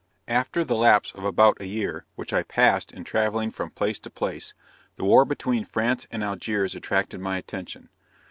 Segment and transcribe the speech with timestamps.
[0.27, 4.09] "After the lapse of about a year, which I passed in travelling from place to
[4.09, 4.55] place,
[4.95, 7.89] the war between France and Algiers attracted my attention.